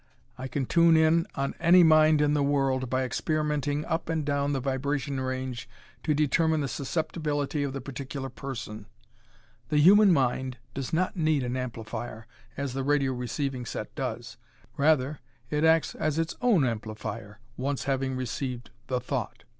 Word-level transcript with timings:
I 0.35 0.47
can 0.47 0.65
tune 0.65 0.97
in 0.97 1.27
on 1.35 1.53
any 1.59 1.83
mind 1.83 2.21
in 2.21 2.33
the 2.33 2.41
world, 2.41 2.89
by 2.89 3.03
experimenting 3.03 3.85
up 3.85 4.09
and 4.09 4.25
down 4.25 4.51
the 4.51 4.59
vibration 4.59 5.19
range 5.21 5.69
to 6.01 6.15
determine 6.15 6.61
the 6.61 6.67
susceptibility 6.67 7.61
of 7.61 7.71
the 7.73 7.81
particular 7.81 8.29
person. 8.29 8.87
The 9.69 9.77
human 9.77 10.11
mind 10.11 10.57
does 10.73 10.91
not 10.91 11.15
need 11.17 11.43
an 11.43 11.55
amplifier, 11.55 12.25
as 12.57 12.73
the 12.73 12.83
radio 12.83 13.13
receiving 13.13 13.63
set 13.63 13.93
does. 13.93 14.37
Rather, 14.75 15.19
it 15.51 15.63
acts 15.63 15.93
as 15.93 16.17
its 16.17 16.35
own 16.41 16.65
amplifier, 16.65 17.39
once 17.55 17.83
having 17.83 18.15
received 18.15 18.71
the 18.87 18.99
thought. 18.99 19.43